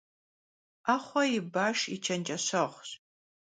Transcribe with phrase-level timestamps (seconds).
[0.83, 2.89] 'exhue yi başş yi çenceşeğuş.